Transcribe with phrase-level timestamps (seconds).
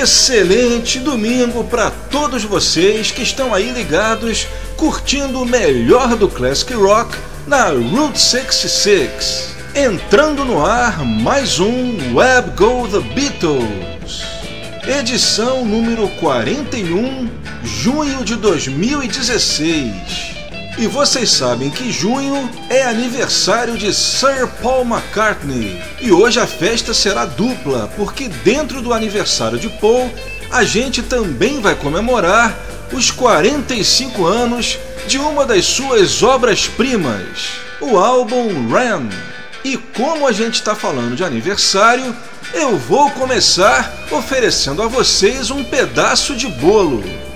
[0.00, 7.18] Excelente domingo para todos vocês que estão aí ligados, curtindo o melhor do Classic Rock
[7.48, 9.56] na Route 66.
[9.74, 14.22] Entrando no ar mais um Web Go The Beatles.
[14.86, 17.28] Edição número 41,
[17.64, 20.37] junho de 2016.
[20.78, 25.82] E vocês sabem que junho é aniversário de Sir Paul McCartney.
[26.00, 30.08] E hoje a festa será dupla, porque dentro do aniversário de Paul,
[30.52, 32.56] a gente também vai comemorar
[32.92, 39.08] os 45 anos de uma das suas obras-primas, o álbum Ram.
[39.64, 42.14] E como a gente está falando de aniversário,
[42.54, 47.27] eu vou começar oferecendo a vocês um pedaço de bolo.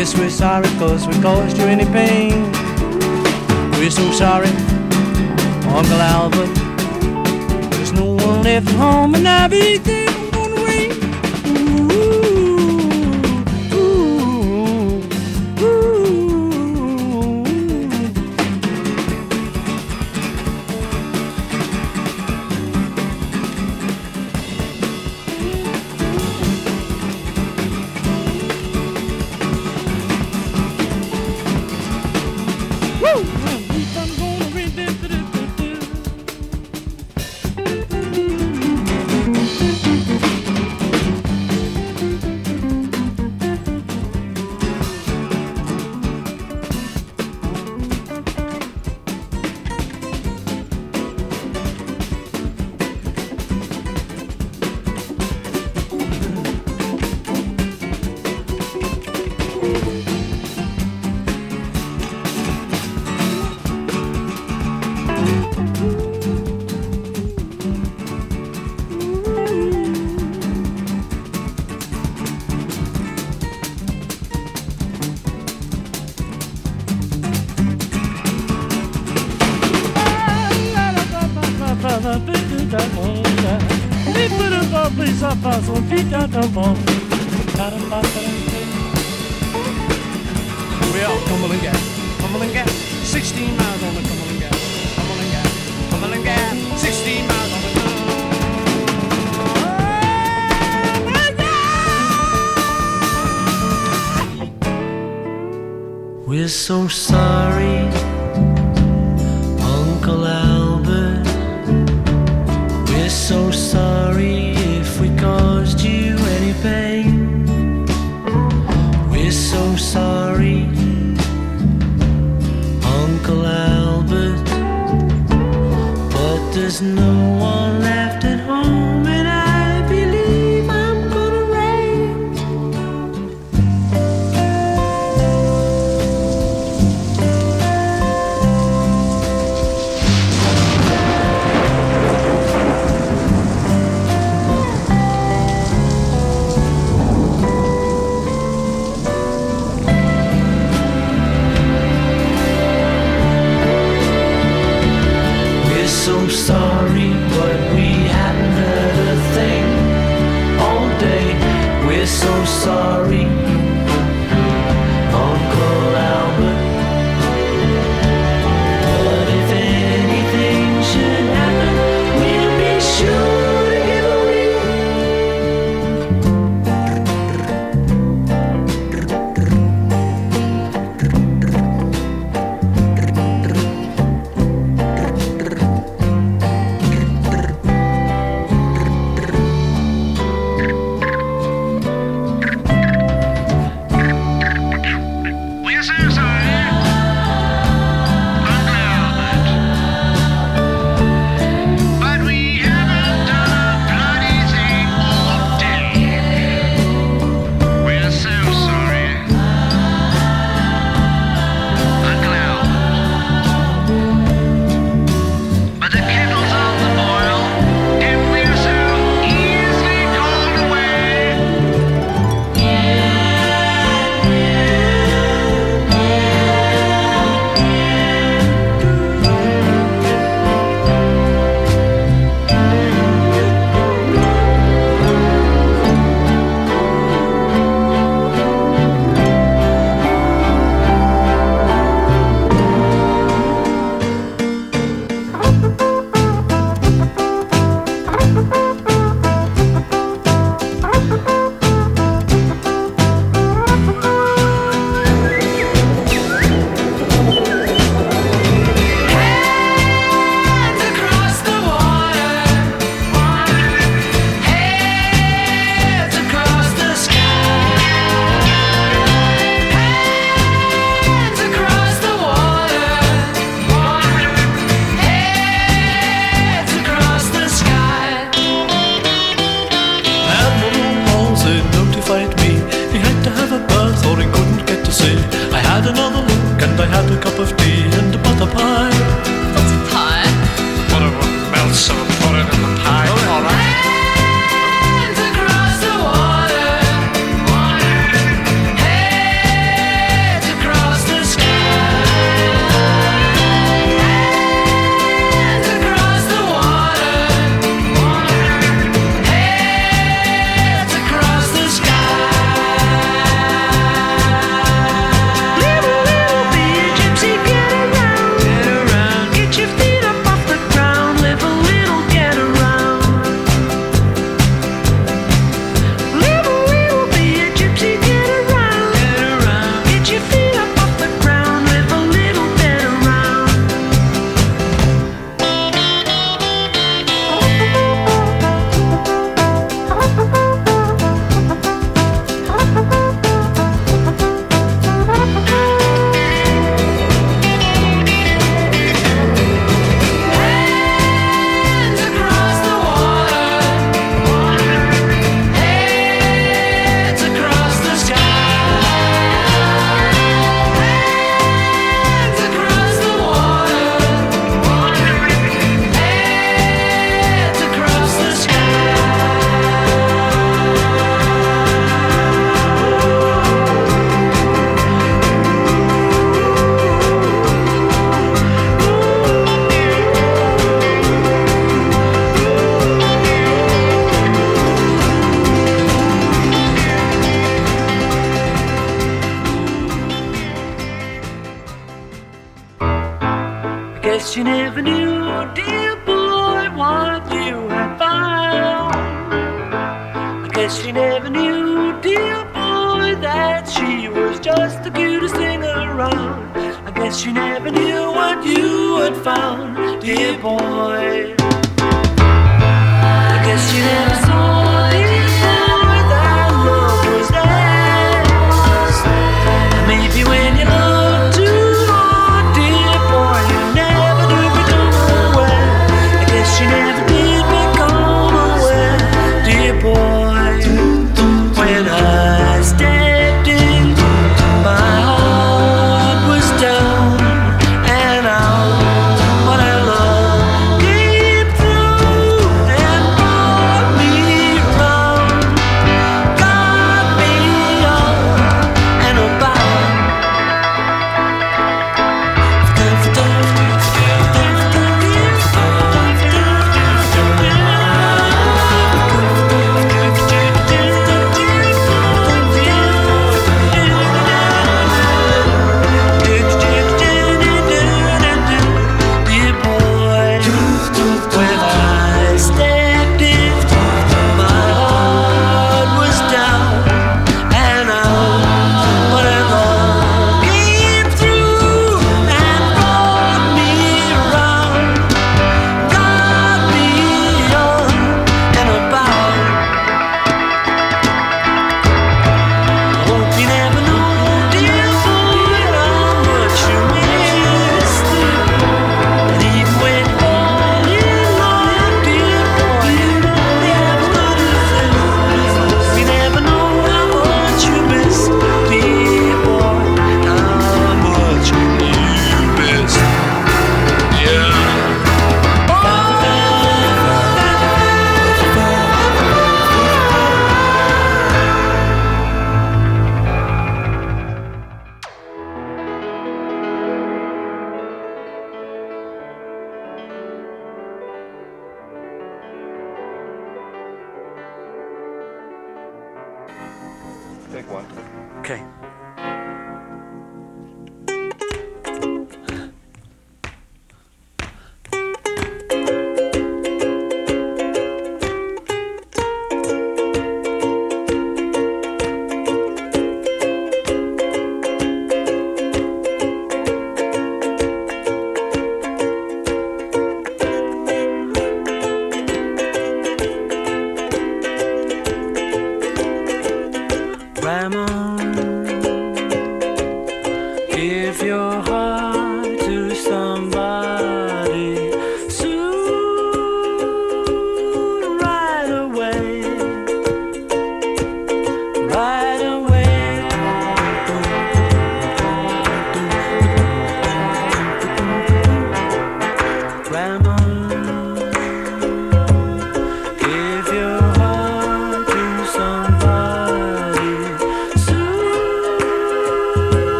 [0.00, 2.50] Yes, we're sorry cause we caused you any pain.
[3.72, 4.48] We're so sorry,
[5.76, 6.54] Uncle Albert.
[7.70, 10.09] There's no one left home and everything.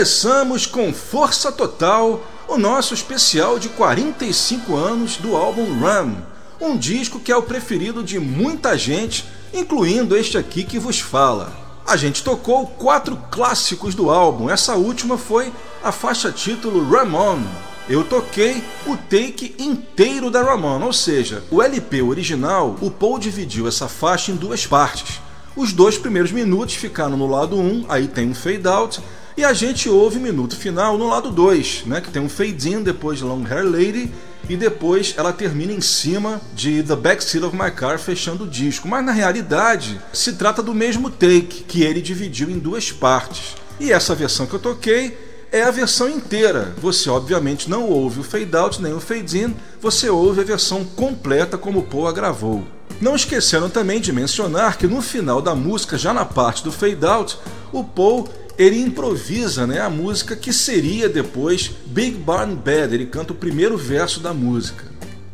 [0.00, 6.16] Começamos com força total o nosso especial de 45 anos do álbum Ram,
[6.58, 11.52] um disco que é o preferido de muita gente, incluindo este aqui que vos fala.
[11.86, 15.52] A gente tocou quatro clássicos do álbum, essa última foi
[15.84, 17.42] a faixa título Ramon.
[17.86, 23.68] Eu toquei o take inteiro da Ramon, ou seja, o LP original, o Paul dividiu
[23.68, 25.20] essa faixa em duas partes.
[25.54, 28.98] Os dois primeiros minutos ficaram no lado 1, aí tem um fade out,
[29.40, 32.82] e a gente ouve minuto final no lado 2, né, que tem um fade in
[32.82, 34.12] depois de Long Hair Lady
[34.46, 38.86] e depois ela termina em cima de The Backseat of My Car fechando o disco.
[38.86, 43.54] Mas na realidade se trata do mesmo take que ele dividiu em duas partes.
[43.80, 45.16] E essa versão que eu toquei
[45.50, 46.74] é a versão inteira.
[46.76, 50.84] Você obviamente não ouve o fade out nem o fade in, você ouve a versão
[50.84, 52.62] completa como o Paul a gravou.
[53.00, 57.06] Não esqueceram também de mencionar que no final da música, já na parte do fade
[57.06, 57.38] out,
[57.72, 58.28] o Paul
[58.60, 63.74] ele improvisa né, a música que seria depois Big Barn Bad, ele canta o primeiro
[63.78, 64.84] verso da música.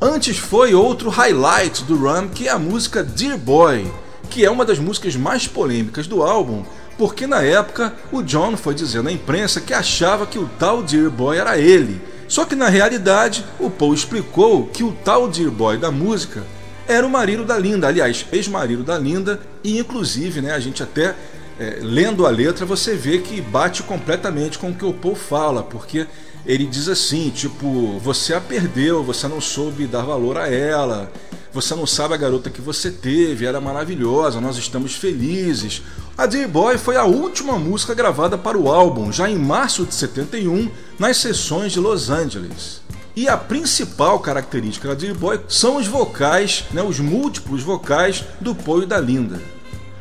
[0.01, 3.91] Antes foi outro highlight do Ram, que é a música Dear Boy,
[4.31, 6.65] que é uma das músicas mais polêmicas do álbum,
[6.97, 11.11] porque na época o John foi dizer na imprensa que achava que o tal Dear
[11.11, 12.01] Boy era ele.
[12.29, 16.45] Só que na realidade o Paul explicou que o tal Dear Boy da música
[16.87, 21.17] era o marido da Linda, aliás, ex-marido da Linda, e inclusive né, a gente até
[21.59, 25.62] é, lendo a letra, você vê que bate completamente com o que o Paul fala,
[25.62, 26.07] porque
[26.45, 31.11] ele diz assim: tipo, você a perdeu, você não soube dar valor a ela,
[31.53, 35.83] você não sabe a garota que você teve, era maravilhosa, nós estamos felizes.
[36.16, 39.95] A Dear Boy foi a última música gravada para o álbum, já em março de
[39.95, 42.81] 71, nas sessões de Los Angeles.
[43.14, 48.55] E a principal característica da Dear Boy são os vocais, né, os múltiplos vocais do
[48.55, 49.56] Paul e da Linda.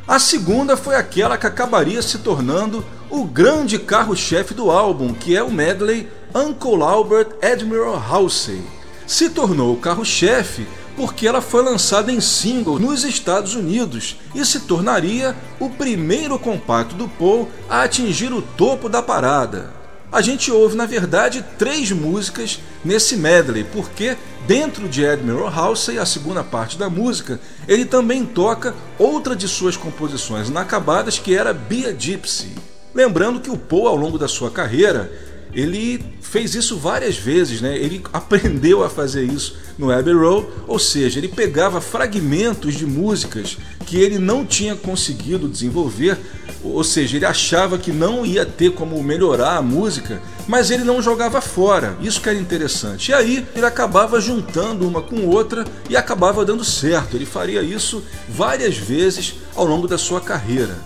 [0.08, 5.42] A segunda foi aquela que acabaria se tornando o grande carro-chefe do álbum, que é
[5.42, 8.62] o medley Uncle Albert Admiral Halsey.
[9.04, 10.64] Se tornou o carro-chefe
[10.96, 16.94] porque ela foi lançada em single nos Estados Unidos e se tornaria o primeiro compacto
[16.94, 19.76] do Paul a atingir o topo da parada
[20.10, 24.16] a gente ouve, na verdade, três músicas nesse medley, porque
[24.46, 29.76] dentro de Admiral Halsey, a segunda parte da música, ele também toca outra de suas
[29.76, 32.54] composições inacabadas, que era Be a Gypsy.
[32.94, 35.12] Lembrando que o Paul, ao longo da sua carreira,
[35.56, 37.78] ele fez isso várias vezes, né?
[37.78, 43.56] Ele aprendeu a fazer isso no Abbey Road, ou seja, ele pegava fragmentos de músicas
[43.86, 46.18] que ele não tinha conseguido desenvolver,
[46.62, 51.00] ou seja, ele achava que não ia ter como melhorar a música, mas ele não
[51.00, 51.96] jogava fora.
[52.02, 53.10] Isso que era interessante.
[53.10, 57.16] E aí ele acabava juntando uma com outra e acabava dando certo.
[57.16, 60.76] Ele faria isso várias vezes ao longo da sua carreira.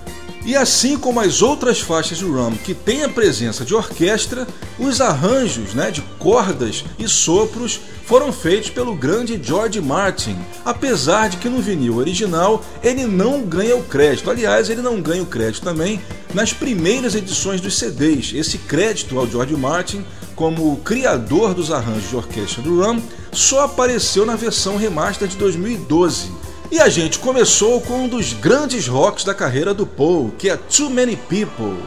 [0.44, 4.46] E assim como as outras faixas do Rum que têm a presença de orquestra,
[4.79, 11.37] os arranjos né, de cordas e sopros foram feitos pelo grande George Martin, apesar de
[11.37, 14.31] que no vinil original ele não ganha o crédito.
[14.31, 16.00] Aliás, ele não ganha o crédito também
[16.33, 18.33] nas primeiras edições dos CDs.
[18.35, 23.00] Esse crédito ao George Martin como criador dos arranjos de orquestra do Rum
[23.31, 26.39] só apareceu na versão remaster de 2012
[26.70, 30.56] e a gente começou com um dos grandes rocks da carreira do Paul, que é
[30.56, 31.83] Too Many People.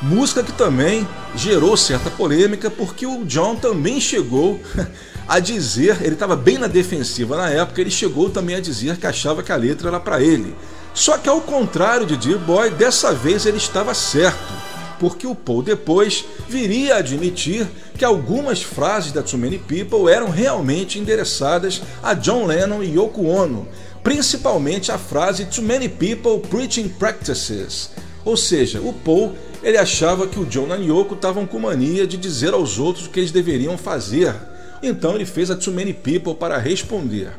[0.00, 4.60] Música que também gerou certa polêmica porque o John também chegou
[5.26, 9.06] a dizer, ele estava bem na defensiva na época, ele chegou também a dizer que
[9.06, 10.54] achava que a letra era para ele.
[10.92, 14.52] Só que ao contrário de Dear Boy, dessa vez ele estava certo,
[15.00, 17.66] porque o Paul depois viria a admitir
[17.98, 23.26] que algumas frases da Too Many People eram realmente endereçadas a John Lennon e Yoko
[23.26, 23.66] Ono,
[24.04, 27.90] principalmente a frase Too Many People Preaching Practices.
[28.22, 32.18] Ou seja, o Paul ele achava que o John e Yoko estavam com mania de
[32.18, 34.34] dizer aos outros o que eles deveriam fazer.
[34.82, 37.30] Então ele fez a Too Many People para responder.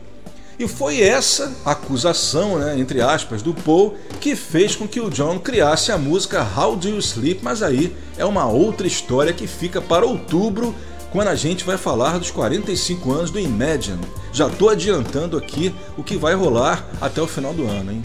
[0.57, 5.37] E foi essa acusação, né, entre aspas, do Paul que fez com que o John
[5.37, 9.81] criasse a música How Do You Sleep, mas aí é uma outra história que fica
[9.81, 10.73] para outubro
[11.15, 14.01] quando a gente vai falar dos 45 anos do Imagine.
[14.33, 18.01] Já estou adiantando aqui o que vai rolar até o final do ano, hein?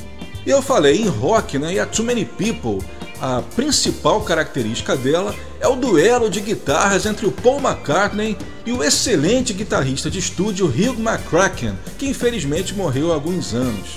[0.47, 1.75] Eu falei em rock, né?
[1.75, 2.79] E a Too Many People,
[3.21, 8.85] a principal característica dela é o duelo de guitarras entre o Paul McCartney e o
[8.85, 13.97] excelente guitarrista de estúdio Hugh McCracken, que infelizmente morreu há alguns anos.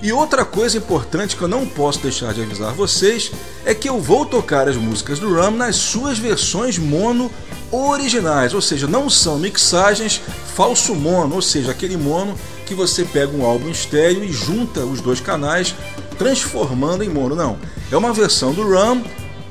[0.00, 3.32] E outra coisa importante que eu não posso deixar de avisar vocês
[3.64, 7.28] é que eu vou tocar as músicas do Ram nas suas versões mono
[7.72, 10.20] originais, ou seja, não são mixagens
[10.54, 15.00] falso mono, ou seja, aquele mono que você pega um álbum estéreo e junta os
[15.00, 15.74] dois canais,
[16.18, 17.34] transformando em mono.
[17.34, 17.58] Não,
[17.90, 19.02] é uma versão do Ram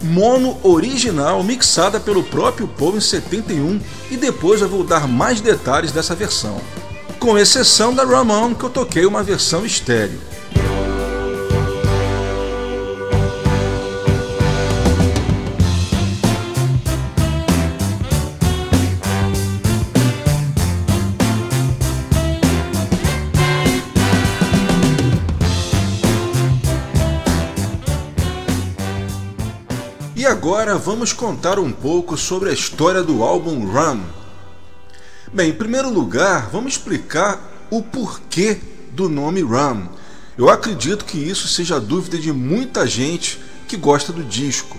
[0.04, 3.80] mono original mixada pelo próprio Paul em 71
[4.10, 6.60] e depois eu vou dar mais detalhes dessa versão.
[7.20, 10.20] Com exceção da Ramon que eu toquei uma versão estéreo.
[30.32, 34.02] Agora vamos contar um pouco sobre a história do álbum Rum.
[35.34, 38.58] Bem, em primeiro lugar, vamos explicar o porquê
[38.94, 39.90] do nome Rum.
[40.38, 44.78] Eu acredito que isso seja a dúvida de muita gente que gosta do disco.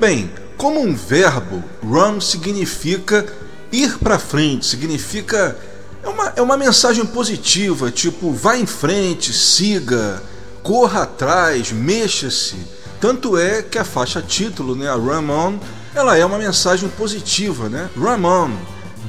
[0.00, 3.24] Bem, como um verbo, Rum significa
[3.70, 5.56] ir para frente, significa
[6.02, 10.20] é uma, é uma mensagem positiva, tipo vá em frente, siga,
[10.60, 15.58] corra atrás, mexa-se tanto é que a faixa título, né, a Ramon,
[15.92, 17.90] ela é uma mensagem positiva, né?
[18.00, 18.52] Ramon,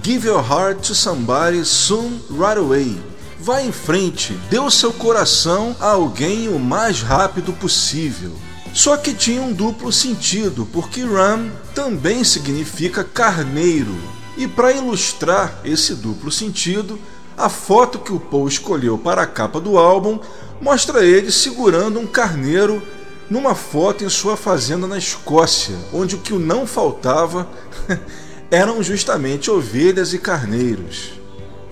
[0.03, 2.99] give your heart to somebody soon, right away.
[3.39, 8.32] Vá em frente, dê o seu coração a alguém o mais rápido possível.
[8.73, 13.93] Só que tinha um duplo sentido, porque Ram também significa carneiro.
[14.36, 16.99] E para ilustrar esse duplo sentido,
[17.38, 20.19] a foto que o Paul escolheu para a capa do álbum
[20.60, 22.82] mostra ele segurando um carneiro
[23.29, 27.47] numa foto em sua fazenda na Escócia, onde o que não faltava
[28.51, 31.13] eram justamente ovelhas e carneiros.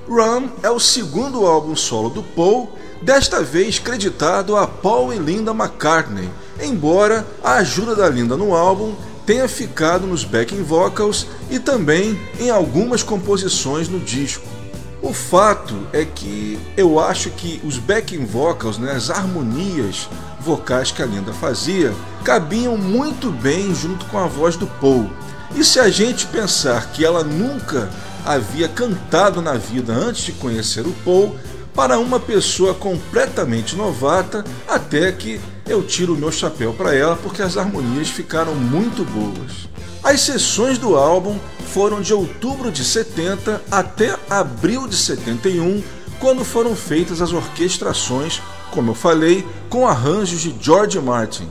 [0.08, 5.52] Rum é o segundo álbum solo do Paul, desta vez creditado a Paul e Linda
[5.52, 6.30] McCartney,
[6.62, 12.50] embora a ajuda da Linda no álbum tenha ficado nos backing vocals e também em
[12.50, 14.61] algumas composições no disco.
[15.02, 20.08] O fato é que eu acho que os backing vocals, né, as harmonias
[20.40, 21.92] vocais que a Linda fazia,
[22.24, 25.10] cabiam muito bem junto com a voz do Paul.
[25.56, 27.90] E se a gente pensar que ela nunca
[28.24, 31.36] havia cantado na vida antes de conhecer o Paul,
[31.74, 37.42] para uma pessoa completamente novata, até que eu tiro o meu chapéu para ela porque
[37.42, 39.71] as harmonias ficaram muito boas.
[40.04, 41.38] As sessões do álbum
[41.68, 45.84] foram de outubro de 70 até abril de 71,
[46.20, 51.48] quando foram feitas as orquestrações, como eu falei, com arranjos de George Martin.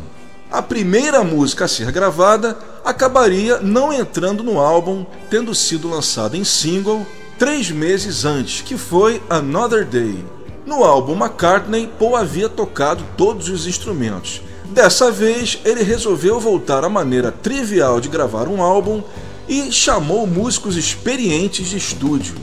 [0.50, 6.42] A primeira música a ser gravada acabaria não entrando no álbum, tendo sido lançada em
[6.42, 7.06] single
[7.38, 10.24] três meses antes, que foi Another Day.
[10.66, 16.88] No álbum McCartney, Paul havia tocado todos os instrumentos, Dessa vez, ele resolveu voltar à
[16.88, 19.02] maneira trivial de gravar um álbum
[19.48, 22.37] e chamou músicos experientes de estúdio.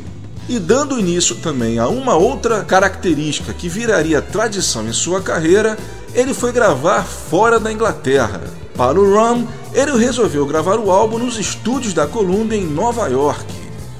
[0.49, 5.77] E dando início também a uma outra característica que viraria tradição em sua carreira,
[6.13, 8.41] ele foi gravar fora da Inglaterra.
[8.75, 13.45] Para o Rum, ele resolveu gravar o álbum nos estúdios da Columbia em Nova York.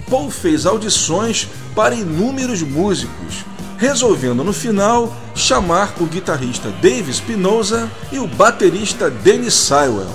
[0.09, 3.45] Paul fez audições para inúmeros músicos,
[3.77, 10.09] resolvendo no final chamar o guitarrista Dave Spinoza e o baterista Dennis Sywell.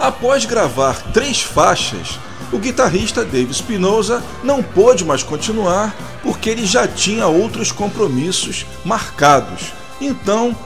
[0.00, 2.18] Após gravar três faixas,
[2.52, 9.72] o guitarrista Dave Spinoza não pôde mais continuar porque ele já tinha outros compromissos marcados.
[10.00, 10.56] Então,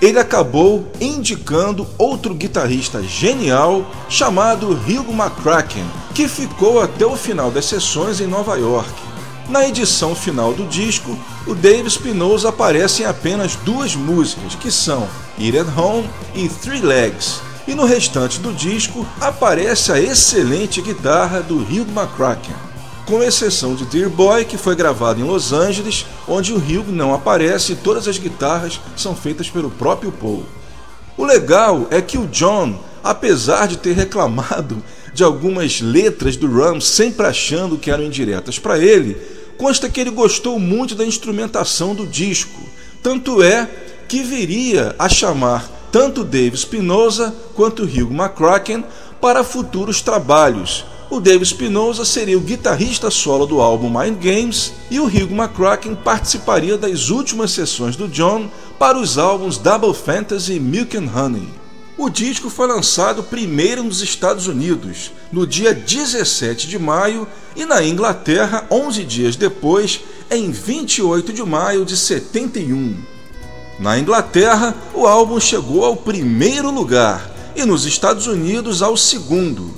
[0.00, 7.64] ele acabou indicando outro guitarrista genial chamado Hugh McCracken, que ficou até o final das
[7.66, 8.90] sessões em Nova York.
[9.48, 11.16] Na edição final do disco,
[11.46, 16.80] o Dave Spinoza aparece em apenas duas músicas, que são Eat at Home e Three
[16.80, 22.54] Legs, e no restante do disco aparece a excelente guitarra do Hugh McCracken,
[23.06, 27.14] com exceção de Dear Boy, que foi gravado em Los Angeles, onde o Hugh não
[27.14, 30.44] aparece e todas as guitarras são feitas pelo próprio Paul.
[31.16, 34.82] O legal é que o John, apesar de ter reclamado
[35.14, 40.10] de algumas letras do Ram sempre achando que eram indiretas para ele, consta que ele
[40.10, 42.60] gostou muito da instrumentação do disco.
[43.02, 43.68] Tanto é
[44.08, 48.84] que viria a chamar tanto Dave Spinoza quanto Hugh McCracken
[49.20, 50.84] para futuros trabalhos.
[51.08, 55.94] O Dave Spinoza seria o guitarrista solo do álbum Mind Games e o Hugh McCracken
[55.94, 61.48] participaria das últimas sessões do John para os álbuns Double Fantasy e Milk and Honey.
[61.98, 67.82] O disco foi lançado primeiro nos Estados Unidos, no dia 17 de maio, e na
[67.82, 72.96] Inglaterra, 11 dias depois, em 28 de maio de 71.
[73.78, 79.74] Na Inglaterra, o álbum chegou ao primeiro lugar e nos Estados Unidos ao segundo.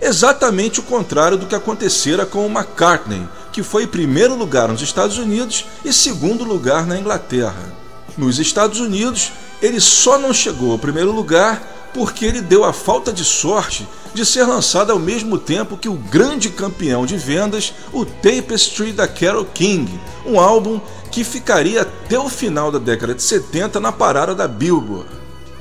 [0.00, 3.22] Exatamente o contrário do que acontecera com o McCartney,
[3.52, 7.72] que foi primeiro lugar nos Estados Unidos e segundo lugar na Inglaterra.
[8.18, 9.30] Nos Estados Unidos,
[9.62, 14.26] ele só não chegou ao primeiro lugar porque ele deu a falta de sorte de
[14.26, 19.46] ser lançado ao mesmo tempo que o grande campeão de vendas, o Tapestry da Carole
[19.54, 19.90] King,
[20.26, 25.08] um álbum que ficaria até o final da década de 70 na parada da Billboard.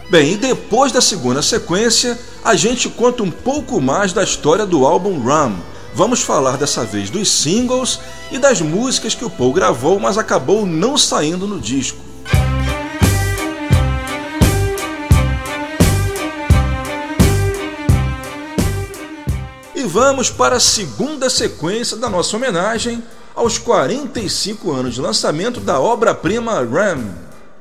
[0.10, 4.86] Bem, e depois da segunda sequência, a gente conta um pouco mais da história do
[4.86, 5.56] álbum Rum.
[5.94, 10.66] Vamos falar dessa vez dos singles e das músicas que o Paul gravou, mas acabou
[10.66, 12.11] não saindo no disco.
[19.82, 25.80] E vamos para a segunda sequência da nossa homenagem aos 45 anos de lançamento da
[25.80, 27.16] obra-prima Ram.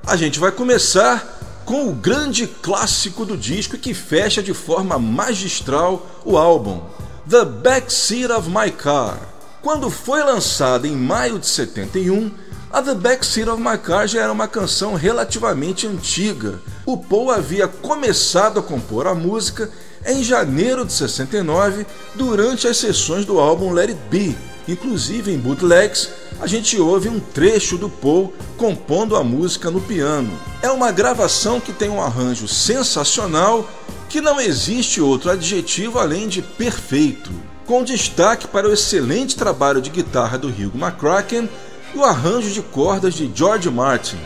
[0.07, 6.07] A gente vai começar com o grande clássico do disco que fecha de forma magistral
[6.23, 6.83] o álbum,
[7.27, 9.19] The Backseat of My Car.
[9.63, 12.31] Quando foi lançada em maio de 71,
[12.71, 16.61] a The Backseat of My Car já era uma canção relativamente antiga.
[16.85, 19.71] O Paul havia começado a compor a música
[20.07, 24.37] em janeiro de 69, durante as sessões do álbum Let It Be.
[24.69, 26.11] Inclusive em bootlegs,
[26.41, 30.31] a gente ouve um trecho do Paul compondo a música no piano.
[30.63, 33.69] É uma gravação que tem um arranjo sensacional
[34.09, 37.31] que não existe outro adjetivo além de perfeito,
[37.67, 41.49] com destaque para o excelente trabalho de guitarra do Hugh McCracken
[41.95, 44.19] e o arranjo de cordas de George Martin.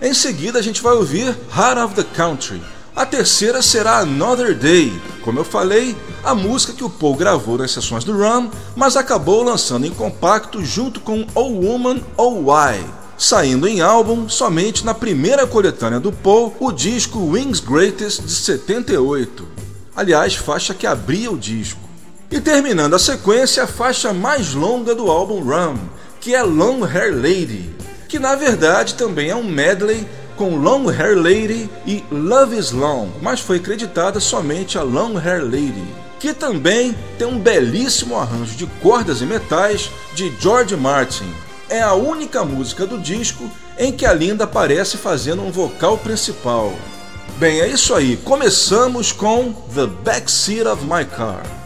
[0.00, 2.60] Em seguida, a gente vai ouvir Heart of the Country,
[2.94, 7.72] a terceira será Another Day, como eu falei, a música que o Paul gravou nas
[7.72, 12.84] sessões do Rum, mas acabou lançando em compacto junto com Oh Woman, Oh Why,
[13.18, 19.44] saindo em álbum somente na primeira coletânea do Paul, o disco Wings Greatest de 78.
[19.96, 21.80] Aliás, faixa que abria o disco.
[22.30, 25.78] E terminando a sequência, a faixa mais longa do álbum Rum,
[26.20, 27.74] que é Long Hair Lady,
[28.08, 33.08] que na verdade também é um medley com Long Hair Lady e Love Is Long,
[33.22, 35.84] mas foi creditada somente a Long Hair Lady,
[36.18, 41.32] que também tem um belíssimo arranjo de cordas e metais de George Martin.
[41.68, 46.72] É a única música do disco em que a Linda aparece fazendo um vocal principal.
[47.38, 48.16] Bem, é isso aí.
[48.16, 51.63] Começamos com The Backseat of My Car.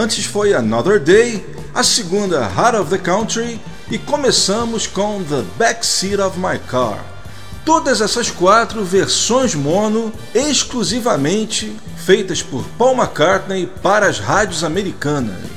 [0.00, 1.44] Antes foi Another Day,
[1.74, 7.04] a segunda Heart of the Country e começamos com The Backseat of My Car.
[7.66, 15.49] Todas essas quatro versões mono exclusivamente feitas por Paul McCartney para as rádios americanas.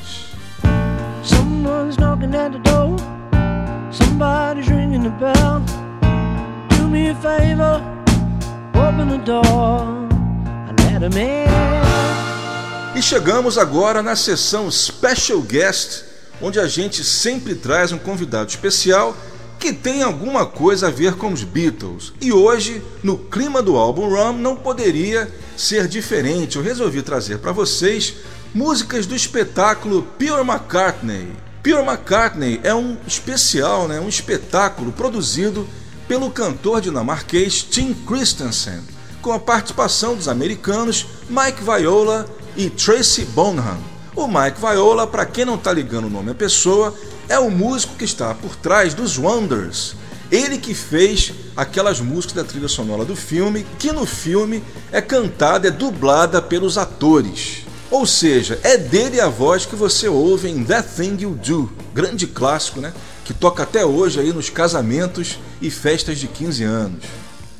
[13.23, 16.03] Chegamos agora na sessão Special Guest,
[16.41, 19.15] onde a gente sempre traz um convidado especial
[19.57, 22.11] que tem alguma coisa a ver com os Beatles.
[22.19, 26.57] E hoje, no clima do álbum Rum, não poderia ser diferente.
[26.57, 28.15] Eu resolvi trazer para vocês
[28.53, 31.31] músicas do espetáculo Pure McCartney.
[31.63, 35.65] Pure McCartney é um especial, né, um espetáculo produzido
[36.09, 38.81] pelo cantor dinamarquês Tim Christensen,
[39.21, 43.77] com a participação dos americanos Mike Viola e Tracy Bonham.
[44.15, 46.93] O Mike Viola, para quem não está ligando o nome à pessoa,
[47.27, 49.95] é o músico que está por trás dos Wonders.
[50.31, 55.67] Ele que fez aquelas músicas da trilha sonora do filme, que no filme é cantada,
[55.67, 57.63] é dublada pelos atores.
[57.89, 62.25] Ou seja, é dele a voz que você ouve em That Thing You Do, grande
[62.25, 62.91] clássico, né?
[63.23, 67.03] Que toca até hoje aí nos casamentos e festas de 15 anos.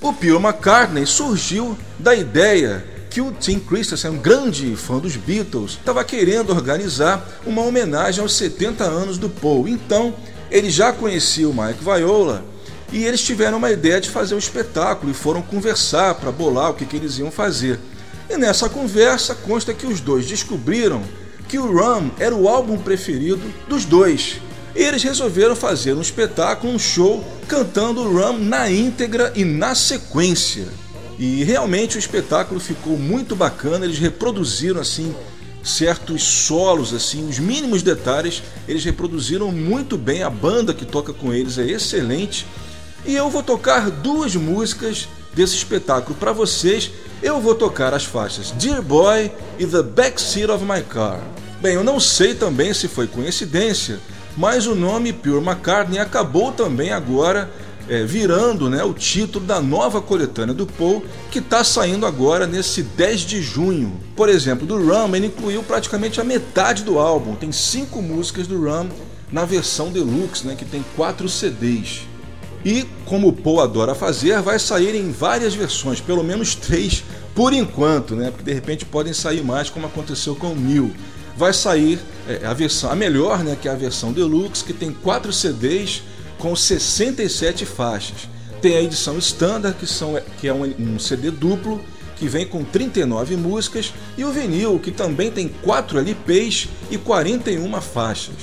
[0.02, 5.74] O Paul McCartney surgiu da ideia que o Tim Christensen, um grande fã dos Beatles,
[5.74, 9.68] estava querendo organizar uma homenagem aos 70 anos do Paul.
[9.68, 10.16] Então,
[10.50, 12.44] ele já conhecia o Mike Viola
[12.92, 16.74] e eles tiveram uma ideia de fazer um espetáculo e foram conversar para bolar o
[16.74, 17.80] que, que eles iam fazer.
[18.28, 21.04] E nessa conversa consta que os dois descobriram
[21.48, 24.42] que o Rum era o álbum preferido dos dois.
[24.76, 29.76] E eles resolveram fazer um espetáculo, um show, cantando o Rum na íntegra e na
[29.76, 30.66] sequência.
[31.18, 35.14] E realmente o espetáculo ficou muito bacana, eles reproduziram assim
[35.64, 41.34] certos solos assim, os mínimos detalhes, eles reproduziram muito bem, a banda que toca com
[41.34, 42.46] eles é excelente.
[43.06, 46.92] E eu vou tocar duas músicas desse espetáculo para vocês.
[47.22, 51.20] Eu vou tocar as faixas Dear Boy e The Backseat of My Car.
[51.62, 54.00] Bem, eu não sei também se foi coincidência,
[54.36, 57.50] mas o nome Pure McCartney acabou também agora
[57.88, 62.84] é, virando né, o título da nova coletânea do Paul, que está saindo agora nesse
[62.84, 64.00] 10 de junho.
[64.16, 68.58] Por exemplo, do Rum, ele incluiu praticamente a metade do álbum, tem cinco músicas do
[68.58, 68.90] Rum
[69.32, 72.02] na versão deluxe, né, que tem quatro CDs.
[72.66, 77.04] E, como o Paul adora fazer, vai sair em várias versões, pelo menos três
[77.36, 78.32] por enquanto, né?
[78.32, 80.94] Porque de repente podem sair mais, como aconteceu com o Neil.
[81.36, 83.58] Vai sair é, a versão, a melhor, né?
[83.60, 86.04] Que é a versão deluxe, que tem quatro CDs
[86.38, 88.30] com 67 faixas.
[88.62, 91.82] Tem a edição standard, que, são, que é um, um CD duplo,
[92.16, 97.82] que vem com 39 músicas, e o vinil, que também tem 4 LPs e 41
[97.82, 98.36] faixas.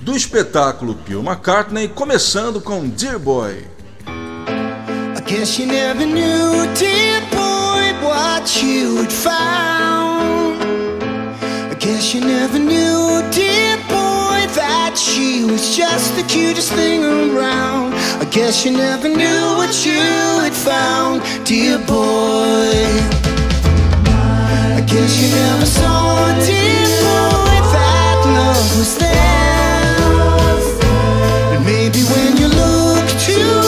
[0.00, 3.78] Do espetáculo Paul McCartney, começando com Dear Boy.
[5.28, 8.48] Guess you never knew, dear boy, what
[9.10, 10.62] found.
[11.70, 13.97] I guess you never knew, dear boy,
[14.98, 17.94] she was just the cutest thing around.
[18.20, 20.00] I guess you never knew what you
[20.42, 22.74] had found, dear boy.
[24.78, 29.98] I guess you never saw, dear boy, that love was there.
[31.54, 33.67] And maybe when you look too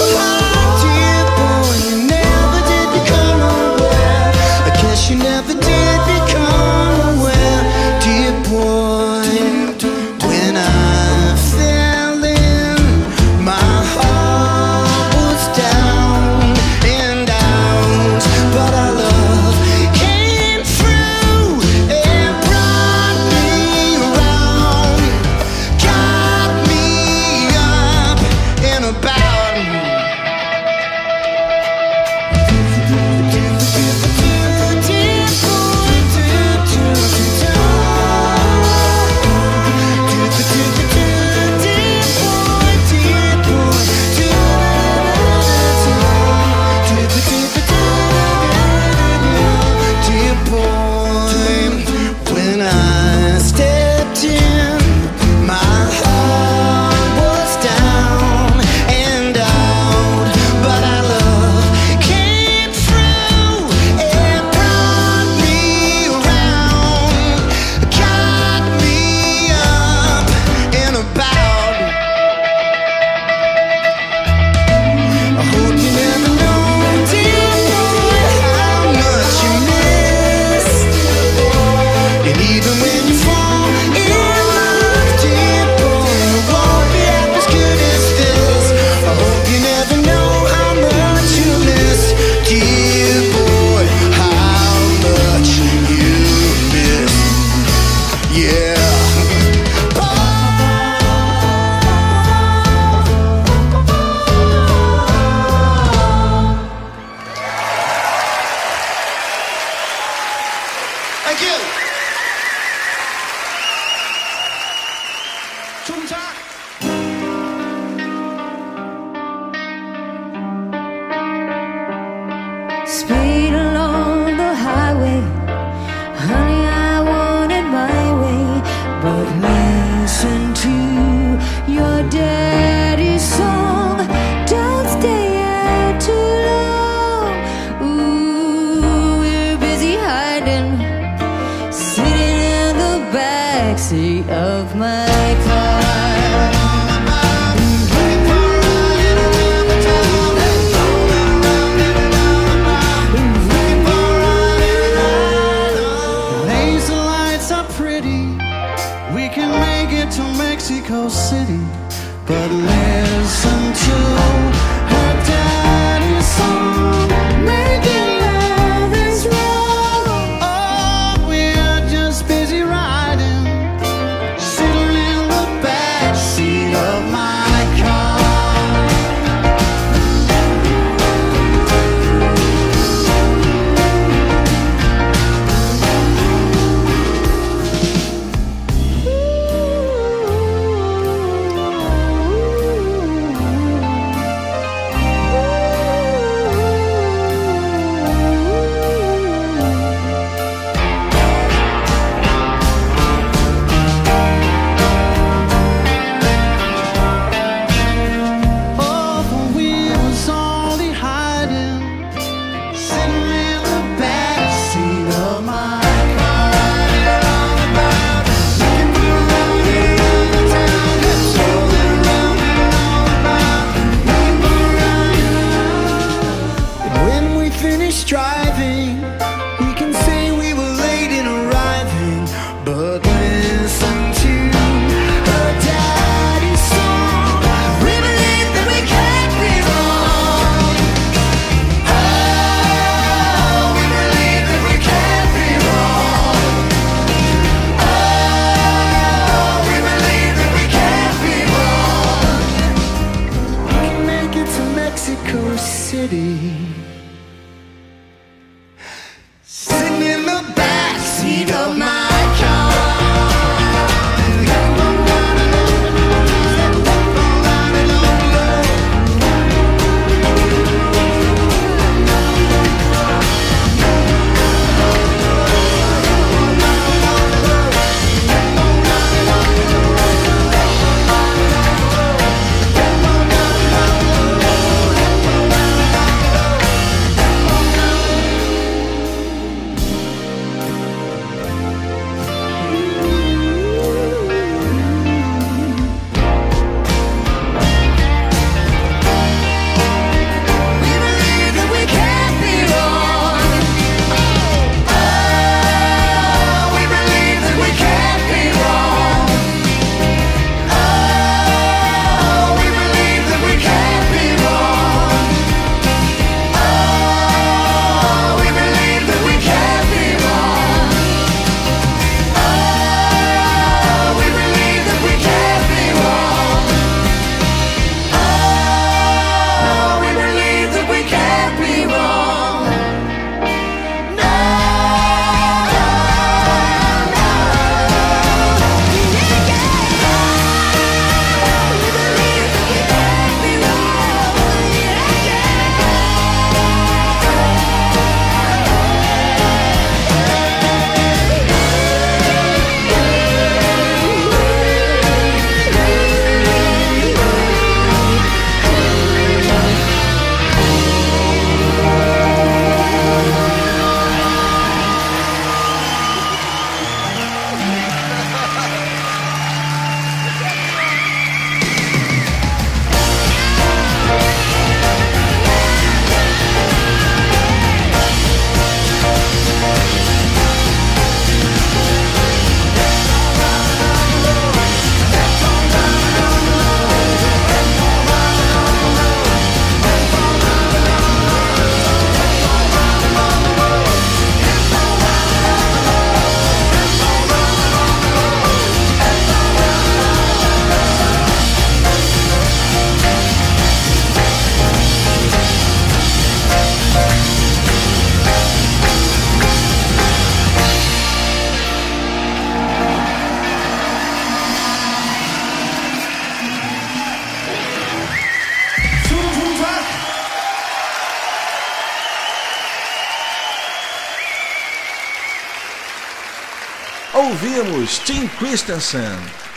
[427.81, 429.01] ouvimos Tim Christensen,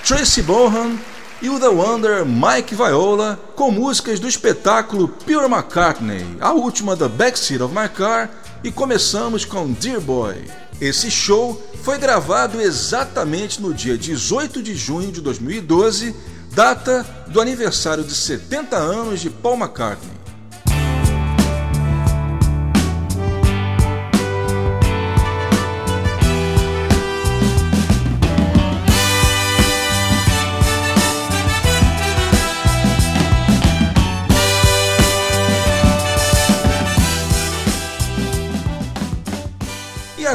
[0.06, 0.98] Tracy Bohan
[1.42, 7.10] e o The Wonder Mike Viola com músicas do espetáculo Pure McCartney, a última da
[7.10, 8.30] Backseat of My Car,
[8.64, 10.46] e começamos com Dear Boy.
[10.80, 16.16] Esse show foi gravado exatamente no dia 18 de junho de 2012,
[16.52, 20.23] data do aniversário de 70 anos de Paul McCartney.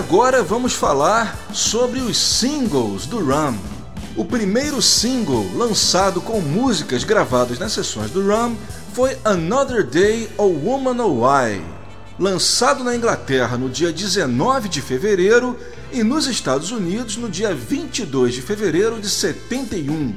[0.09, 3.55] Agora vamos falar sobre os singles do Ram.
[4.17, 8.57] O primeiro single lançado com músicas gravadas nas sessões do Ram
[8.95, 11.63] foi Another Day or Woman or Why,
[12.19, 15.59] lançado na Inglaterra no dia 19 de fevereiro
[15.93, 20.17] e nos Estados Unidos no dia 22 de fevereiro de 71.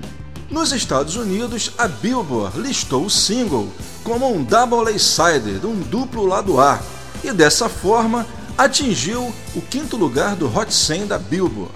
[0.50, 3.68] Nos Estados Unidos, a Billboard listou o single
[4.06, 6.80] como um double A-sided, um duplo lado A,
[7.26, 8.26] e dessa forma
[8.58, 11.74] atingiu o quinto lugar do Hot 100 da Billboard.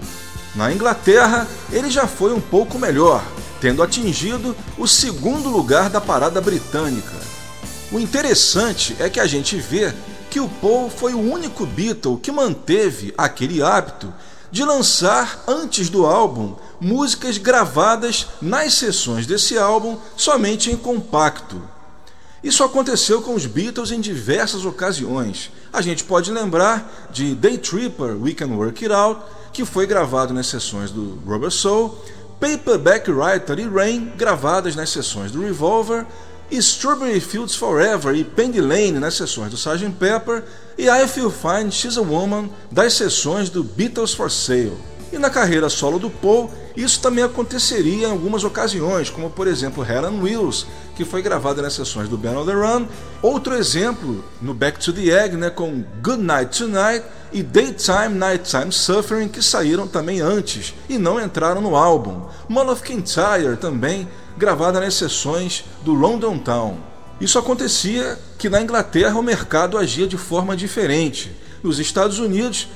[0.56, 3.24] Na Inglaterra, ele já foi um pouco melhor,
[3.60, 7.16] tendo atingido o segundo lugar da parada britânica.
[7.92, 9.94] O interessante é que a gente vê
[10.30, 14.14] que o Paul foi o único Beatle que manteve aquele hábito
[14.52, 21.62] de lançar antes do álbum músicas gravadas nas sessões desse álbum somente em compacto.
[22.44, 25.52] Isso aconteceu com os Beatles em diversas ocasiões.
[25.76, 29.20] A gente pode lembrar de Day Tripper, We Can Work It Out,
[29.52, 32.02] que foi gravado nas sessões do Rubber Soul,
[32.40, 36.06] Paperback Writer e Rain, gravadas nas sessões do Revolver,
[36.50, 39.92] e Strawberry Fields Forever e Penny Lane nas sessões do Sgt.
[40.00, 40.46] Pepper,
[40.78, 44.78] e I Feel Fine, She's a Woman das sessões do Beatles for Sale.
[45.16, 49.82] E na carreira solo do Paul, isso também aconteceria em algumas ocasiões, como por exemplo
[49.82, 52.86] Helen Wills, que foi gravada nas sessões do Band on the Run.
[53.22, 58.74] Outro exemplo no Back to the Egg, né, com Good Night Tonight e Daytime Nighttime
[58.74, 62.24] Suffering, que saíram também antes e não entraram no álbum.
[62.50, 66.76] Mull of Kintyre também, gravada nas sessões do London Town.
[67.22, 71.32] Isso acontecia que na Inglaterra o mercado agia de forma diferente.
[71.64, 72.68] Nos Estados Unidos,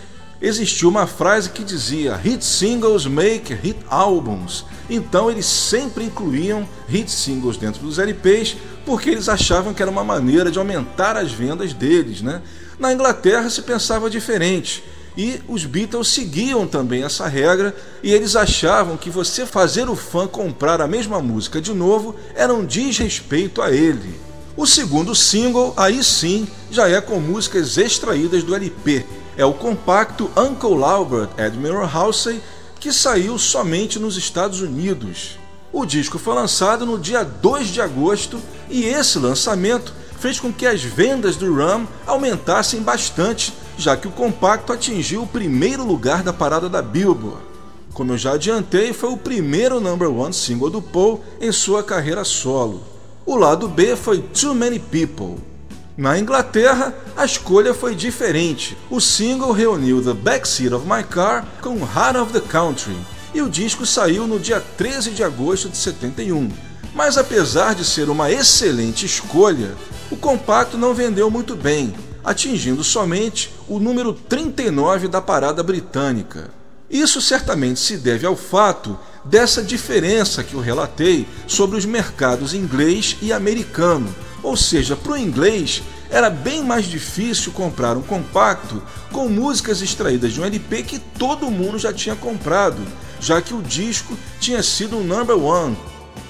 [0.41, 4.65] existia uma frase que dizia hit singles make hit albums.
[4.89, 10.03] Então eles sempre incluíam hit singles dentro dos LPs porque eles achavam que era uma
[10.03, 12.41] maneira de aumentar as vendas deles, né?
[12.79, 14.83] Na Inglaterra se pensava diferente.
[15.17, 20.25] E os Beatles seguiam também essa regra e eles achavam que você fazer o fã
[20.27, 24.17] comprar a mesma música de novo era um desrespeito a ele.
[24.55, 29.05] O segundo single, aí sim, já é com músicas extraídas do LP,
[29.39, 32.41] é o compacto Uncle Albert Admiral Halsey,
[32.77, 35.39] que saiu somente nos Estados Unidos.
[35.71, 38.37] O disco foi lançado no dia 2 de agosto
[38.69, 44.11] e esse lançamento fez com que as vendas do Ram aumentassem bastante, já que o
[44.11, 47.41] compacto atingiu o primeiro lugar da parada da Billboard.
[47.93, 52.25] Como eu já adiantei, foi o primeiro number one single do Paul em sua carreira
[52.25, 52.83] solo.
[53.25, 55.37] O lado B foi Too Many People.
[55.99, 58.77] Na Inglaterra, a escolha foi diferente.
[58.89, 62.95] O single reuniu The Backseat of My Car com Heart of the Country
[63.33, 66.49] e o disco saiu no dia 13 de agosto de 71.
[66.95, 69.75] Mas apesar de ser uma excelente escolha,
[70.09, 71.93] o compacto não vendeu muito bem,
[72.23, 76.49] atingindo somente o número 39 da parada britânica.
[76.89, 83.17] Isso certamente se deve ao fato dessa diferença que eu relatei sobre os mercados inglês
[83.21, 88.81] e americano, ou seja, para o inglês era bem mais difícil comprar um compacto
[89.11, 92.81] com músicas extraídas de um LP que todo mundo já tinha comprado,
[93.19, 95.77] já que o disco tinha sido um number one.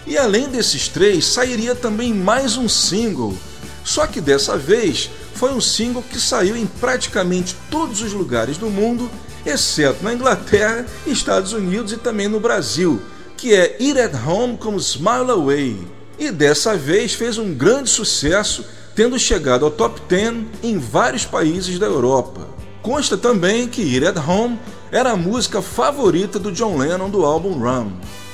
[0.06, 3.36] E além desses três, sairia também mais um single,
[3.84, 8.70] só que dessa vez foi um single que saiu em praticamente todos os lugares do
[8.70, 9.10] mundo,
[9.46, 13.02] exceto na Inglaterra, Estados Unidos e também no Brasil,
[13.38, 15.99] que é It at Home com Smile Away.
[16.20, 21.80] E dessa vez fez um grande sucesso, tendo chegado ao top 10 em vários países
[21.80, 22.46] da Europa.
[22.82, 24.60] Consta também que It at Home
[24.92, 27.92] era a música favorita do John Lennon do álbum Run.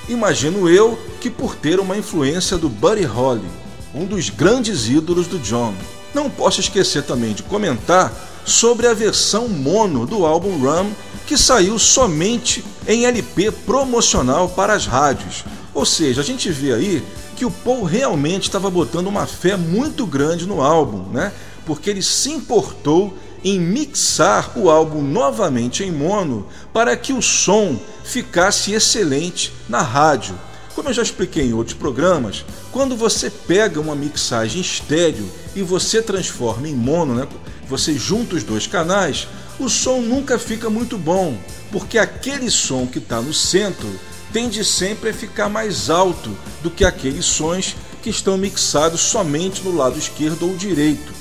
[0.09, 3.45] Imagino eu que por ter uma influência do Buddy Holly,
[3.93, 5.73] um dos grandes ídolos do John.
[6.11, 8.11] Não posso esquecer também de comentar
[8.43, 10.91] sobre a versão mono do álbum Rum,
[11.27, 15.43] que saiu somente em LP promocional para as rádios.
[15.73, 17.03] Ou seja, a gente vê aí
[17.35, 21.31] que o Paul realmente estava botando uma fé muito grande no álbum, né?
[21.65, 27.79] Porque ele se importou em mixar o álbum novamente em mono para que o som
[28.03, 30.35] ficasse excelente na rádio.
[30.73, 36.01] Como eu já expliquei em outros programas, quando você pega uma mixagem estéreo e você
[36.01, 37.27] transforma em mono, né,
[37.67, 39.27] você junta os dois canais,
[39.59, 41.37] o som nunca fica muito bom,
[41.71, 43.87] porque aquele som que está no centro
[44.35, 46.29] tende sempre a ficar mais alto
[46.61, 47.73] do que aqueles sons
[48.03, 51.13] que estão mixados somente no lado esquerdo ou direito.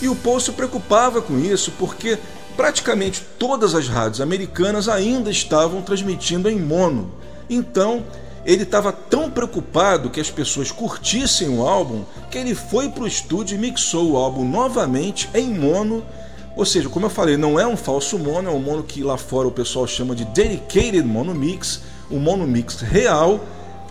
[0.00, 2.16] E o Paul se preocupava com isso porque
[2.56, 7.12] praticamente todas as rádios americanas ainda estavam transmitindo em mono.
[7.50, 8.04] Então,
[8.46, 13.08] ele estava tão preocupado que as pessoas curtissem o álbum que ele foi para o
[13.08, 16.06] estúdio e mixou o álbum novamente em mono.
[16.54, 19.18] Ou seja, como eu falei, não é um falso mono, é um mono que lá
[19.18, 21.80] fora o pessoal chama de Dedicated Mono Mix,
[22.12, 23.40] um mono mix real.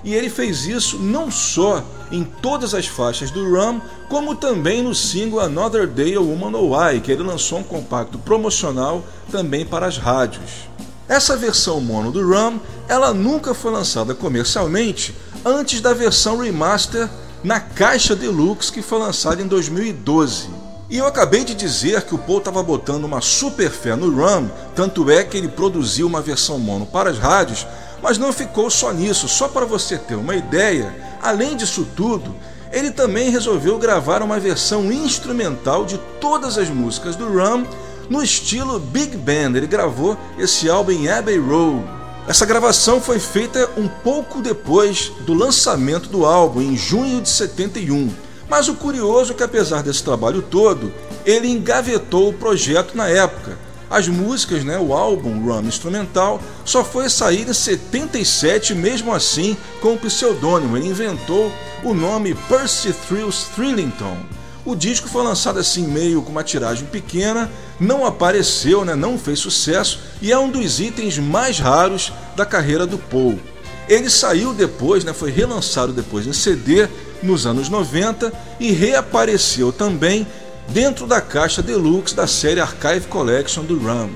[0.03, 4.95] E ele fez isso não só em todas as faixas do Rum, como também no
[4.95, 9.85] single Another Day a Woman No Why, que ele lançou um compacto promocional também para
[9.85, 10.69] as rádios.
[11.07, 15.15] Essa versão mono do Rum, ela nunca foi lançada comercialmente
[15.45, 17.09] antes da versão remaster
[17.43, 20.49] na caixa deluxe que foi lançada em 2012.
[20.89, 24.49] E eu acabei de dizer que o Paul estava botando uma super fé no Rum,
[24.75, 27.65] tanto é que ele produziu uma versão mono para as rádios,
[28.01, 32.35] mas não ficou só nisso, só para você ter uma ideia, além disso tudo,
[32.71, 37.65] ele também resolveu gravar uma versão instrumental de todas as músicas do Rum
[38.09, 39.57] no estilo Big Band.
[39.57, 41.83] Ele gravou esse álbum em Abbey Road.
[42.27, 48.09] Essa gravação foi feita um pouco depois do lançamento do álbum, em junho de 71.
[48.47, 50.93] Mas o curioso é que, apesar desse trabalho todo,
[51.25, 53.57] ele engavetou o projeto na época
[53.91, 59.93] as músicas, né, o álbum Rum Instrumental, só foi sair em 77, mesmo assim com
[59.93, 60.77] o pseudônimo.
[60.77, 61.51] Ele inventou
[61.83, 64.17] o nome Percy Thrills Thrillington.
[64.63, 69.39] O disco foi lançado assim meio com uma tiragem pequena, não apareceu, né, não fez
[69.39, 73.37] sucesso e é um dos itens mais raros da carreira do Paul.
[73.89, 76.87] Ele saiu depois, né, foi relançado depois em CD
[77.21, 80.25] nos anos 90 e reapareceu também
[80.71, 84.09] dentro da caixa deluxe da série Archive Collection do Ram.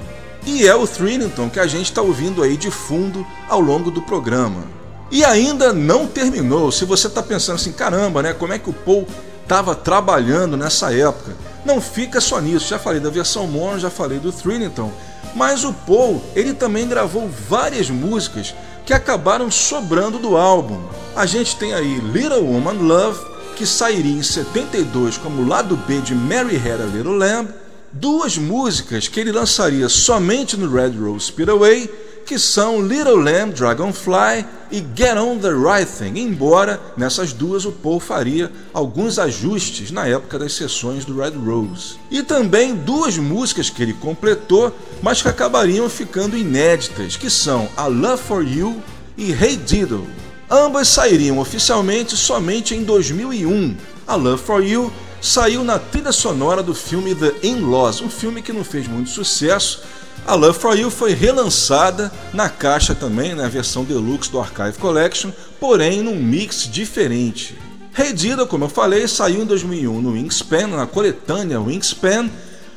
[0.46, 4.02] E é o Thrillington que a gente está ouvindo aí de fundo ao longo do
[4.02, 4.64] programa.
[5.12, 6.72] E ainda não terminou.
[6.72, 8.34] Se você está pensando assim, caramba, né?
[8.34, 9.08] Como é que o Paul
[9.44, 11.36] estava trabalhando nessa época?
[11.66, 12.70] Não fica só nisso.
[12.70, 14.92] Já falei da versão mono, já falei do Thrillington.
[15.36, 20.82] Mas o Paul, ele também gravou várias músicas que acabaram sobrando do álbum.
[21.16, 23.20] A gente tem aí Little Woman Love,
[23.56, 27.50] que sairia em 72 como lado B de Mary Had a Little Lamb,
[27.92, 31.90] duas músicas que ele lançaria somente no Red Rose Speedway,
[32.26, 37.72] que são Little Lamb Dragonfly e Get On The Right Thing, embora nessas duas o
[37.72, 41.96] Paul faria alguns ajustes na época das sessões do Red Rose.
[42.12, 47.88] E também duas músicas que ele completou, mas que acabariam ficando inéditas, que são A
[47.88, 48.82] Love For You
[49.18, 50.25] e Hey Diddle.
[50.50, 53.76] Ambas sairiam oficialmente somente em 2001.
[54.06, 58.54] A Love for You saiu na trilha sonora do filme The In-Laws, um filme que
[58.54, 59.82] não fez muito sucesso.
[60.28, 65.32] A Love for You foi relançada na caixa também, na versão deluxe do Archive Collection,
[65.60, 67.58] porém num mix diferente.
[67.92, 72.30] Redida, como eu falei, saiu em 2001 no Wingspan, na coletânea Wingspan,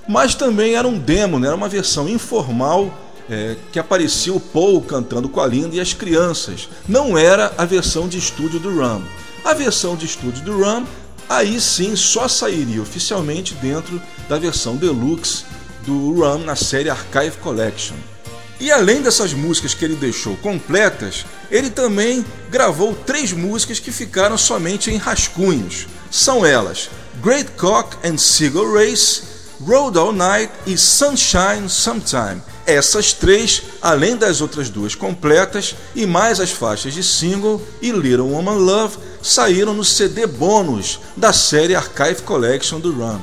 [0.09, 1.49] mas também era um demo, né?
[1.49, 5.93] era uma versão informal é, que aparecia o Paul cantando com a Linda e as
[5.93, 6.69] crianças.
[6.89, 9.03] Não era a versão de estúdio do Ram.
[9.45, 10.87] A versão de estúdio do Ram,
[11.29, 15.45] aí sim só sairia oficialmente dentro da versão deluxe
[15.87, 17.97] do Ram na série Archive Collection.
[18.61, 24.37] E além dessas músicas que ele deixou completas, ele também gravou três músicas que ficaram
[24.37, 25.87] somente em rascunhos.
[26.11, 26.91] São elas
[27.23, 29.23] Great Cock and Seagull Race,
[29.61, 32.41] Road All Night e Sunshine Sometime.
[32.65, 38.29] Essas três, além das outras duas completas, e mais as faixas de single e Little
[38.29, 43.21] Woman Love, saíram no CD bônus da série Archive Collection do Rum.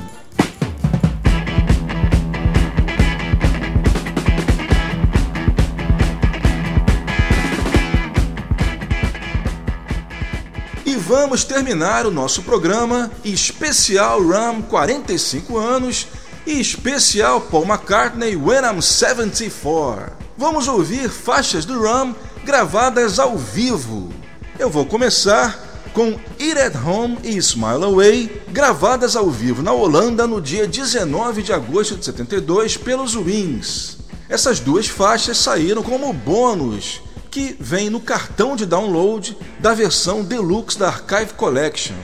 [10.84, 16.06] E vamos terminar o nosso programa especial Rum 45 anos
[16.46, 20.12] e especial Paul McCartney When I'm 74.
[20.38, 24.10] Vamos ouvir faixas do Rum gravadas ao vivo.
[24.58, 30.26] Eu vou começar com It at Home e Smile Away, gravadas ao vivo na Holanda
[30.26, 33.98] no dia 19 de agosto de 72 pelos Wings.
[34.28, 40.78] Essas duas faixas saíram como bônus que vem no cartão de download da versão deluxe
[40.78, 41.96] da Archive Collection.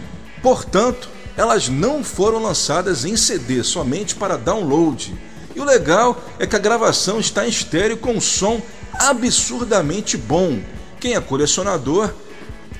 [0.42, 5.14] Portanto, elas não foram lançadas em CD somente para download.
[5.54, 8.60] E o legal é que a gravação está em estéreo com um som
[8.94, 10.60] absurdamente bom.
[11.00, 12.12] Quem é colecionador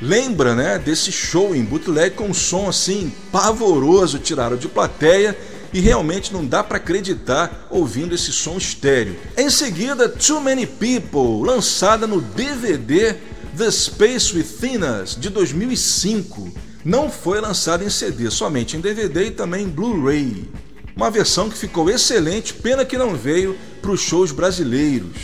[0.01, 5.39] lembra né, desse show em bootleg com um som assim pavoroso tirado de plateia
[5.73, 9.17] e realmente não dá para acreditar ouvindo esse som estéreo.
[9.37, 13.17] Em seguida, Too Many People, lançada no DVD
[13.57, 16.53] The Space Within Us de 2005.
[16.85, 20.49] Não foi lançada em CD, somente em DVD e também em Blu-ray.
[20.97, 25.17] Uma versão que ficou excelente, pena que não veio para os shows brasileiros.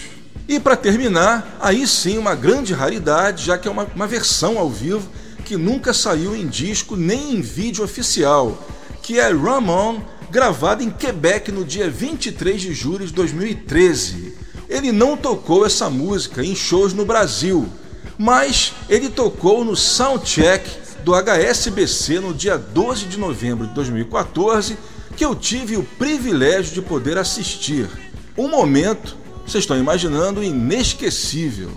[0.49, 4.71] E para terminar, aí sim uma grande raridade, já que é uma, uma versão ao
[4.71, 5.09] vivo
[5.45, 8.67] que nunca saiu em disco nem em vídeo oficial,
[9.03, 14.35] que é Ramon gravado em Quebec no dia 23 de julho de 2013.
[14.69, 17.69] Ele não tocou essa música em shows no Brasil,
[18.17, 24.77] mas ele tocou no soundcheck do HSBC no dia 12 de novembro de 2014,
[25.17, 27.89] que eu tive o privilégio de poder assistir.
[28.37, 29.17] Um momento,
[29.47, 31.71] vocês estão imaginando, inesquecível.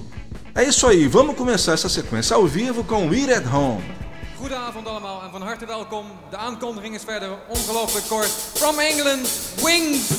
[0.53, 3.81] É isso aí, vamos começar essa sequência ao vivo com Eat at Home.
[4.37, 6.05] Goedenavond allemaal en van harte welkom.
[6.29, 8.29] De aankondiging is verder ongelooflijk kort.
[8.55, 9.29] From England,
[9.63, 10.09] Wings!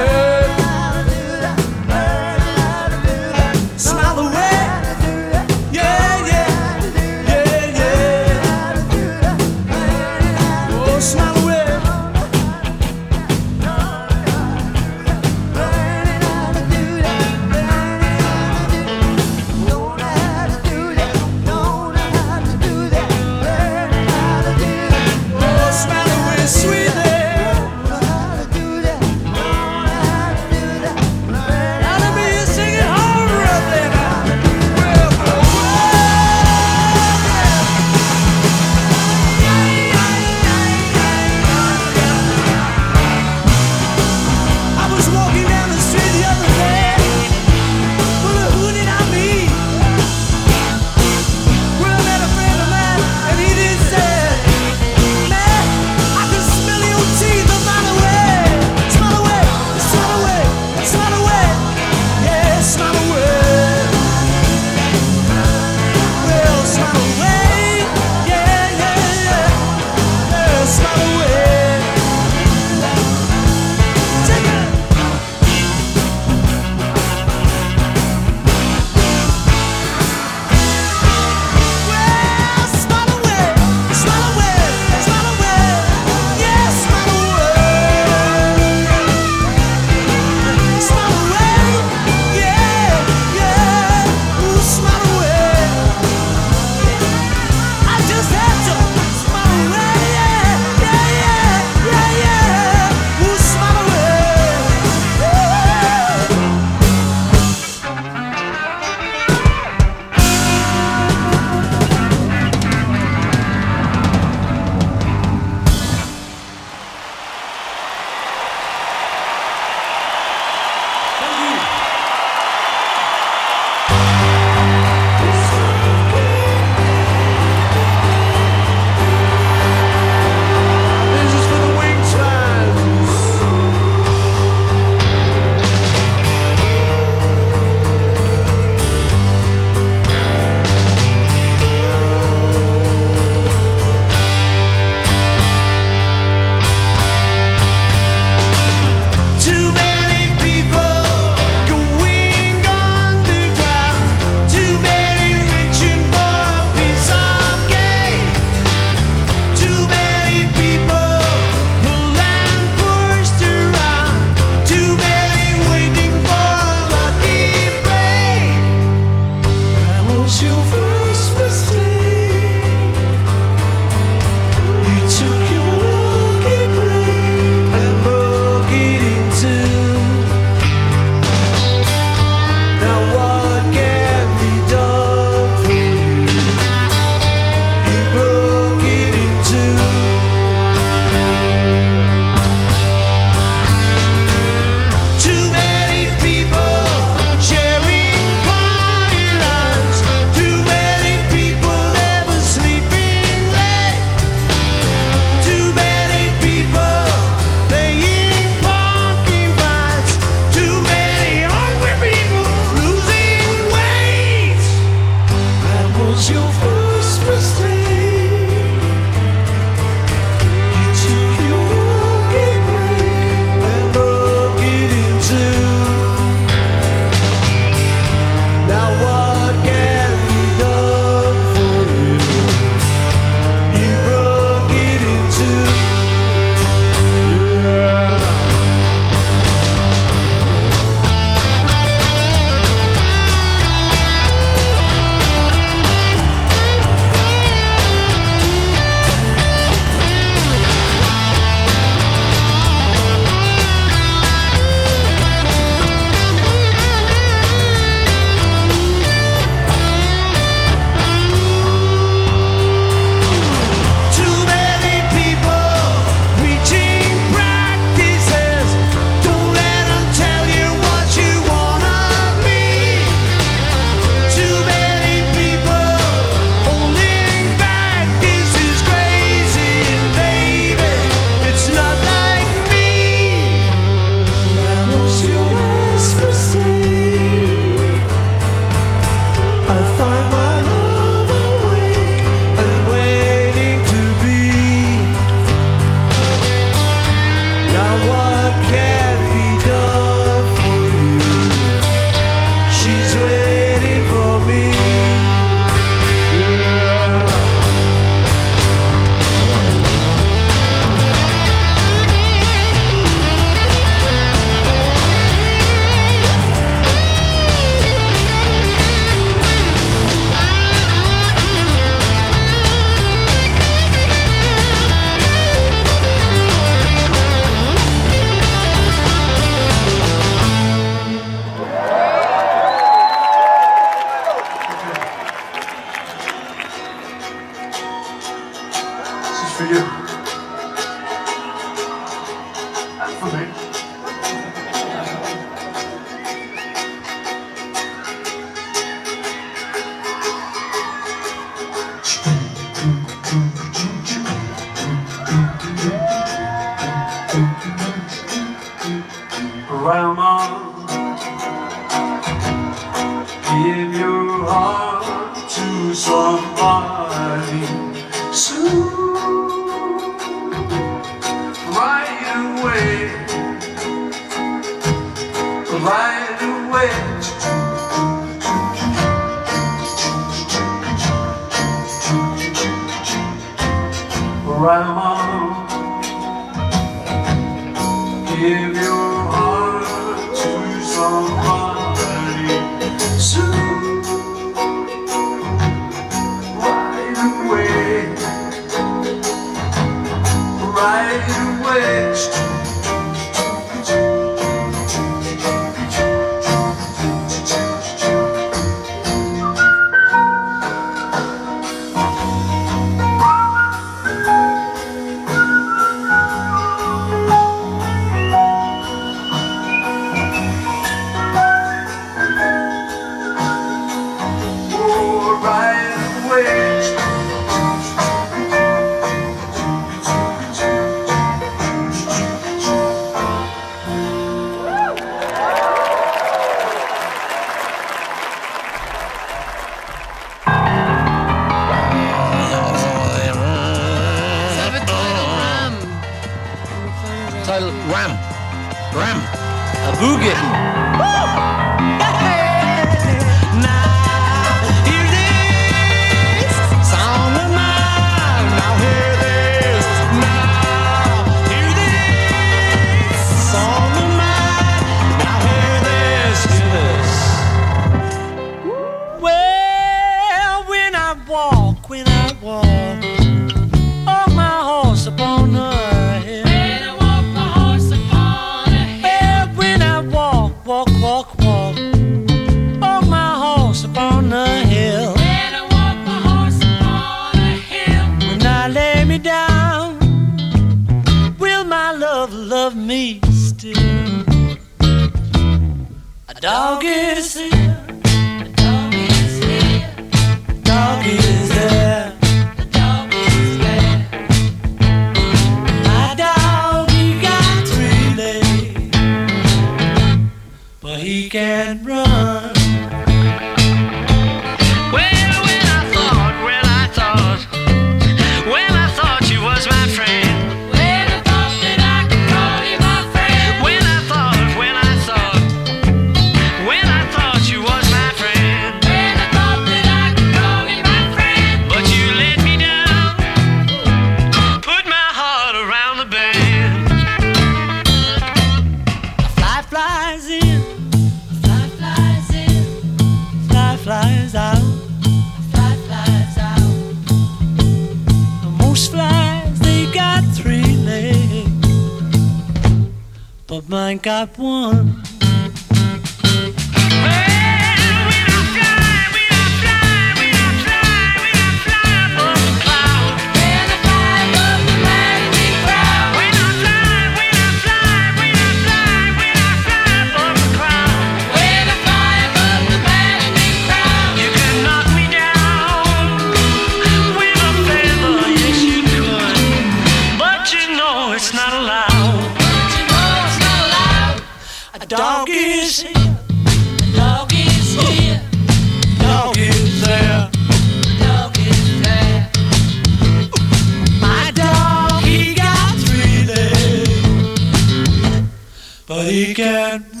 [599.31, 600.00] again.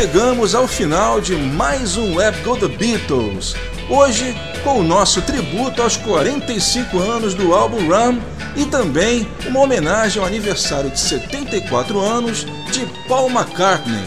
[0.00, 3.54] Chegamos ao final de mais um Web Go The Beatles.
[3.86, 8.18] Hoje com o nosso tributo aos 45 anos do álbum Ram
[8.56, 14.02] e também uma homenagem ao aniversário de 74 anos de Paul McCartney.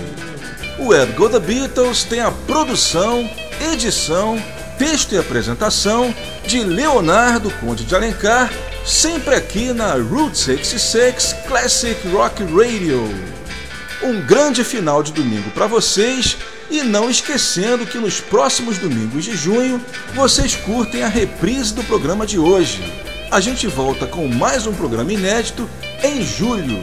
[0.79, 3.29] O Web Go The Beatles tem a produção,
[3.71, 4.41] edição,
[4.79, 6.11] texto e apresentação
[6.47, 8.51] de Leonardo Conde de Alencar,
[8.83, 13.42] sempre aqui na Route 66 Classic Rock Radio.
[14.03, 16.37] Um grande final de domingo para vocês
[16.69, 22.25] e não esquecendo que nos próximos domingos de junho vocês curtem a reprise do programa
[22.25, 22.83] de hoje.
[23.31, 25.69] A gente volta com mais um programa inédito
[26.03, 26.81] em julho.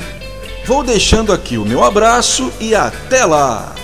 [0.64, 3.79] Vou deixando aqui o meu abraço e até lá!